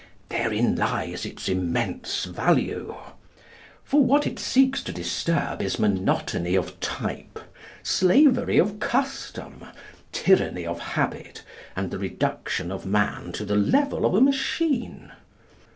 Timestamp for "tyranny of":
10.11-10.79